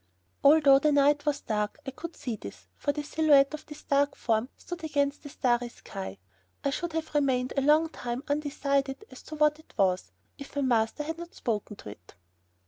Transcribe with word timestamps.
Although 0.43 0.79
the 0.79 0.91
night 0.91 1.27
was 1.27 1.41
dark, 1.41 1.77
I 1.85 1.91
could 1.91 2.15
see 2.15 2.35
this, 2.35 2.65
for 2.75 2.91
the 2.91 3.03
silhouette 3.03 3.53
of 3.53 3.67
this 3.67 3.83
dark 3.83 4.15
form 4.15 4.49
stood 4.57 4.79
out 4.83 4.89
against 4.89 5.21
the 5.21 5.29
starry 5.29 5.69
sky. 5.69 6.17
I 6.63 6.71
should 6.71 6.93
have 6.93 7.13
remained 7.13 7.53
a 7.55 7.61
long 7.61 7.87
time 7.89 8.23
undecided 8.27 9.05
as 9.11 9.21
to 9.21 9.35
what 9.35 9.59
it 9.59 9.75
was, 9.77 10.11
if 10.39 10.55
my 10.55 10.63
master 10.63 11.03
had 11.03 11.19
not 11.19 11.35
spoken 11.35 11.75
to 11.75 11.89
it. 11.89 12.15